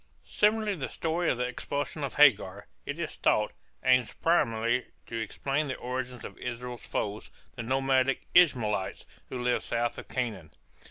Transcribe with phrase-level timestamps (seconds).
[0.25, 3.53] Similarly the story of the expulsion of Hagar, it is thought,
[3.83, 9.99] aims primarily to explain the origin of Israel's foes, the nomadic Ishmaelites, who lived south
[9.99, 10.55] of Canaan.